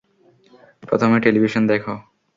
প্রথমে, 0.83 1.17
টেলিভিশন 1.19 1.63
দেখ। 1.67 1.83